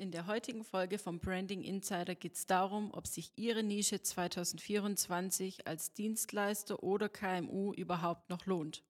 [0.00, 5.66] In der heutigen Folge vom Branding Insider geht es darum, ob sich Ihre Nische 2024
[5.66, 8.84] als Dienstleister oder KMU überhaupt noch lohnt.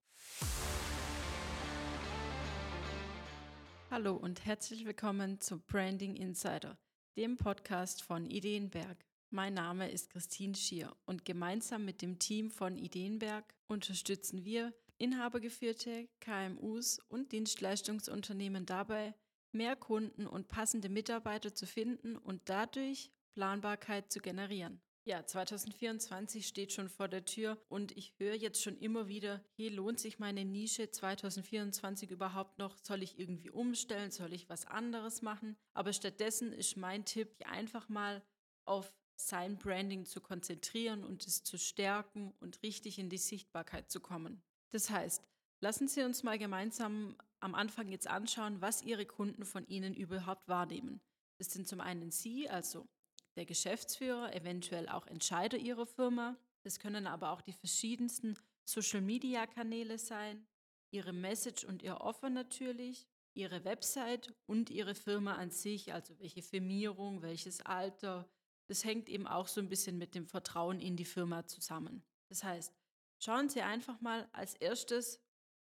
[3.91, 6.77] Hallo und herzlich willkommen zu Branding Insider,
[7.17, 9.03] dem Podcast von Ideenberg.
[9.31, 16.07] Mein Name ist Christine Schier und gemeinsam mit dem Team von Ideenberg unterstützen wir inhabergeführte
[16.21, 19.15] KMUs und Dienstleistungsunternehmen dabei,
[19.53, 24.81] mehr Kunden und passende Mitarbeiter zu finden und dadurch Planbarkeit zu generieren.
[25.09, 29.71] Ja, 2024 steht schon vor der Tür und ich höre jetzt schon immer wieder, hier
[29.71, 32.77] lohnt sich meine Nische 2024 überhaupt noch?
[32.83, 34.11] Soll ich irgendwie umstellen?
[34.11, 35.57] Soll ich was anderes machen?
[35.73, 38.23] Aber stattdessen ist mein Tipp, einfach mal
[38.67, 44.01] auf sein Branding zu konzentrieren und es zu stärken und richtig in die Sichtbarkeit zu
[44.01, 44.43] kommen.
[44.71, 45.27] Das heißt,
[45.61, 50.49] lassen Sie uns mal gemeinsam am Anfang jetzt anschauen, was Ihre Kunden von Ihnen überhaupt
[50.49, 51.01] wahrnehmen.
[51.39, 52.89] Das sind zum einen Sie, also
[53.37, 56.37] der Geschäftsführer, eventuell auch Entscheider Ihrer Firma.
[56.65, 60.47] Das können aber auch die verschiedensten Social-Media-Kanäle sein,
[60.91, 66.43] Ihre Message und Ihr Offer natürlich, Ihre Website und Ihre Firma an sich, also welche
[66.43, 68.29] Firmierung, welches Alter.
[68.67, 72.03] Das hängt eben auch so ein bisschen mit dem Vertrauen in die Firma zusammen.
[72.29, 72.75] Das heißt,
[73.21, 75.21] schauen Sie einfach mal als erstes,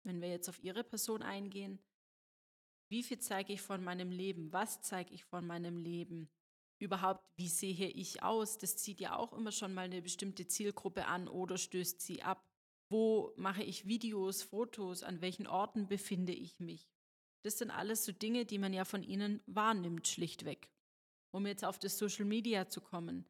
[0.04, 1.80] wenn wir jetzt auf Ihre Person eingehen,
[2.90, 4.52] wie viel zeige ich von meinem Leben?
[4.52, 6.28] Was zeige ich von meinem Leben?
[6.80, 8.58] Überhaupt, wie sehe ich aus?
[8.58, 12.44] Das zieht ja auch immer schon mal eine bestimmte Zielgruppe an oder stößt sie ab.
[12.90, 15.04] Wo mache ich Videos, Fotos?
[15.04, 16.90] An welchen Orten befinde ich mich?
[17.42, 20.68] Das sind alles so Dinge, die man ja von Ihnen wahrnimmt, schlichtweg.
[21.32, 23.24] Um jetzt auf das Social Media zu kommen.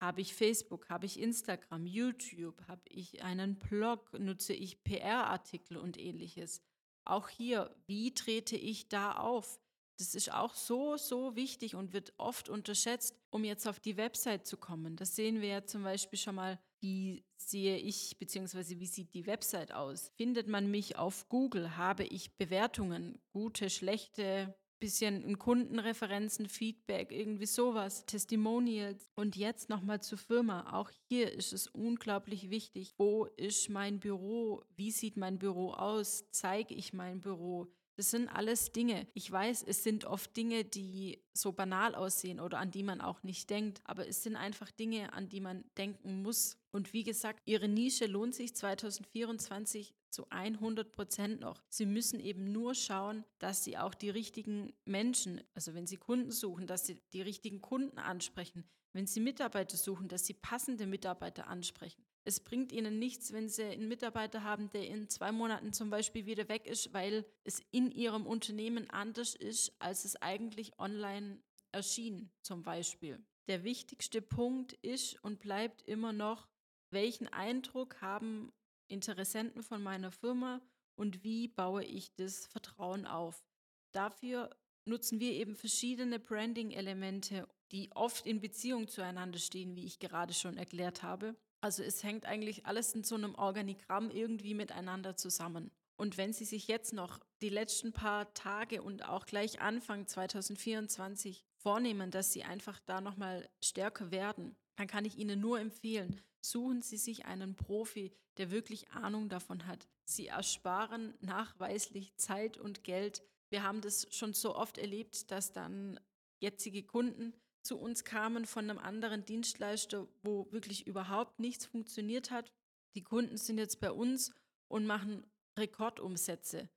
[0.00, 5.98] Habe ich Facebook, habe ich Instagram, YouTube, habe ich einen Blog, nutze ich PR-Artikel und
[5.98, 6.60] ähnliches.
[7.04, 9.60] Auch hier, wie trete ich da auf?
[9.98, 14.46] Das ist auch so, so wichtig und wird oft unterschätzt, um jetzt auf die Website
[14.46, 14.96] zu kommen.
[14.96, 18.78] Das sehen wir ja zum Beispiel schon mal, wie sehe ich bzw.
[18.78, 20.10] wie sieht die Website aus?
[20.16, 21.78] Findet man mich auf Google?
[21.78, 29.10] Habe ich Bewertungen, gute, schlechte, bisschen in Kundenreferenzen, Feedback, irgendwie sowas, Testimonials.
[29.14, 30.72] Und jetzt nochmal zur Firma.
[30.72, 32.94] Auch hier ist es unglaublich wichtig.
[32.98, 34.64] Wo ist mein Büro?
[34.76, 36.24] Wie sieht mein Büro aus?
[36.30, 37.68] Zeige ich mein Büro?
[37.96, 39.06] Das sind alles Dinge.
[39.14, 43.22] Ich weiß, es sind oft Dinge, die so banal aussehen oder an die man auch
[43.22, 46.58] nicht denkt, aber es sind einfach Dinge, an die man denken muss.
[46.72, 51.62] Und wie gesagt, Ihre Nische lohnt sich 2024 zu 100 Prozent noch.
[51.70, 56.32] Sie müssen eben nur schauen, dass Sie auch die richtigen Menschen, also wenn Sie Kunden
[56.32, 58.64] suchen, dass Sie die richtigen Kunden ansprechen.
[58.92, 62.04] Wenn Sie Mitarbeiter suchen, dass Sie passende Mitarbeiter ansprechen.
[62.26, 66.26] Es bringt ihnen nichts, wenn sie einen Mitarbeiter haben, der in zwei Monaten zum Beispiel
[66.26, 71.38] wieder weg ist, weil es in ihrem Unternehmen anders ist, als es eigentlich online
[71.70, 73.24] erschien, zum Beispiel.
[73.46, 76.48] Der wichtigste Punkt ist und bleibt immer noch,
[76.90, 78.52] welchen Eindruck haben
[78.88, 80.60] Interessenten von meiner Firma
[80.96, 83.46] und wie baue ich das Vertrauen auf.
[83.92, 84.50] Dafür
[84.84, 90.56] nutzen wir eben verschiedene Branding-Elemente, die oft in Beziehung zueinander stehen, wie ich gerade schon
[90.56, 91.36] erklärt habe.
[91.66, 95.72] Also es hängt eigentlich alles in so einem Organigramm irgendwie miteinander zusammen.
[95.96, 101.44] Und wenn Sie sich jetzt noch die letzten paar Tage und auch gleich Anfang 2024
[101.56, 106.82] vornehmen, dass Sie einfach da nochmal stärker werden, dann kann ich Ihnen nur empfehlen, suchen
[106.82, 109.88] Sie sich einen Profi, der wirklich Ahnung davon hat.
[110.04, 113.24] Sie ersparen nachweislich Zeit und Geld.
[113.50, 115.98] Wir haben das schon so oft erlebt, dass dann
[116.38, 117.32] jetzige Kunden
[117.66, 122.52] zu uns kamen von einem anderen Dienstleister, wo wirklich überhaupt nichts funktioniert hat.
[122.94, 124.32] Die Kunden sind jetzt bei uns
[124.68, 125.26] und machen
[125.58, 126.68] Rekordumsätze.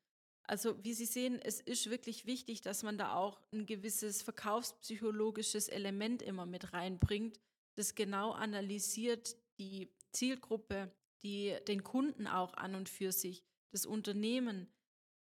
[0.43, 5.69] Also wie Sie sehen, es ist wirklich wichtig, dass man da auch ein gewisses verkaufspsychologisches
[5.69, 7.39] Element immer mit reinbringt,
[7.75, 10.91] das genau analysiert die Zielgruppe,
[11.21, 14.67] die den Kunden auch an und für sich, das Unternehmen,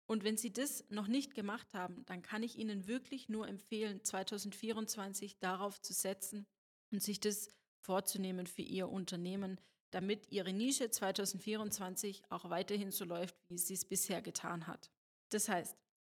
[0.06, 4.04] und wenn Sie das noch nicht gemacht haben, dann kann ich Ihnen wirklich nur empfehlen,
[4.04, 6.46] 2024 darauf zu setzen
[6.92, 7.48] und sich das
[7.80, 9.60] vorzunehmen für Ihr Unternehmen,
[9.90, 14.90] damit Ihre Nische 2024 auch weiterhin so läuft, wie sie es bisher getan hat.
[15.30, 15.76] Das heißt,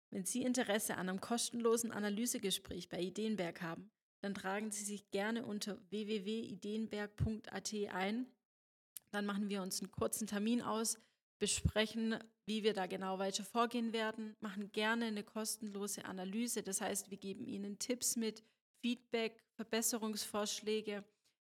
[0.09, 3.91] wenn Sie Interesse an einem kostenlosen Analysegespräch bei Ideenberg haben,
[4.21, 8.25] dann tragen Sie sich gerne unter www.ideenberg.at ein.
[9.11, 10.97] Dann machen wir uns einen kurzen Termin aus,
[11.39, 16.63] besprechen, wie wir da genau weiter vorgehen werden, machen gerne eine kostenlose Analyse.
[16.63, 18.43] Das heißt, wir geben Ihnen Tipps mit,
[18.79, 21.03] Feedback, Verbesserungsvorschläge,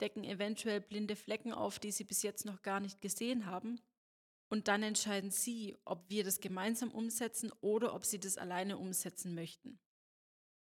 [0.00, 3.81] decken eventuell blinde Flecken auf, die Sie bis jetzt noch gar nicht gesehen haben.
[4.48, 9.34] Und dann entscheiden Sie, ob wir das gemeinsam umsetzen oder ob Sie das alleine umsetzen
[9.34, 9.78] möchten.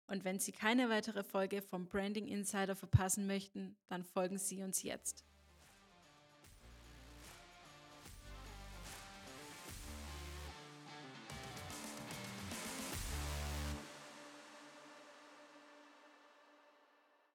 [0.07, 4.83] Und wenn Sie keine weitere Folge vom Branding Insider verpassen möchten, dann folgen Sie uns
[4.83, 5.25] jetzt.